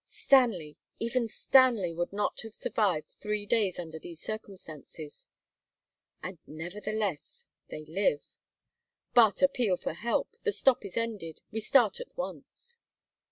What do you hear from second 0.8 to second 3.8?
even Stanley would not have survived three days